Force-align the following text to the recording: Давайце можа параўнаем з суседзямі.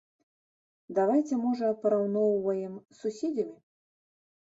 Давайце 0.99 1.39
можа 1.45 1.67
параўнаем 1.85 2.73
з 2.83 2.95
суседзямі. 3.05 3.57